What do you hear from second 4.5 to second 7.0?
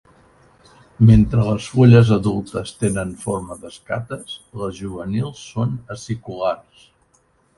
les juvenils són aciculars.